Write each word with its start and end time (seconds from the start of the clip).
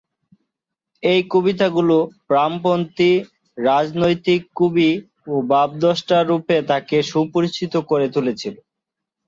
এই 1.03 1.21
কবিতাগুলি 1.31 1.97
বামপন্থী 2.29 3.11
রাজনৈতিক 3.57 4.41
কবি 4.59 4.89
ও 5.27 5.43
ভাবদ্রষ্টা-রূপে 5.49 6.57
তাকে 6.69 6.97
সুপরিচিত 7.11 7.73
করে 7.89 8.07
তুলেছিল। 8.15 8.55